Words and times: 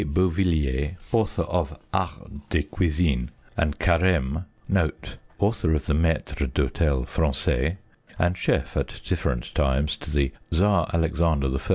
Beauvilliers 0.03 0.95
(author 1.11 1.43
of 1.43 1.77
Art 1.93 2.49
des 2.49 2.63
cuisines) 2.63 3.29
and 3.55 3.77
Careme 3.77 4.45
(author 5.37 5.75
of 5.75 5.85
the 5.85 5.93
Maitre 5.93 6.47
d'hotel 6.47 7.03
fran(ais, 7.05 7.77
and 8.17 8.35
chef 8.35 8.75
at 8.75 8.99
different 9.05 9.53
times 9.53 9.95
to 9.97 10.09
the 10.09 10.31
Tsar 10.51 10.89
Alexander 10.91 11.55
I. 11.55 11.59